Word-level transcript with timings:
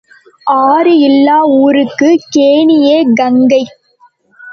ஆறு 0.61 0.93
இல்லா 0.99 1.35
ஊருக்குக் 1.57 2.25
கேணியே 2.35 2.97
கங்கை. 3.15 3.61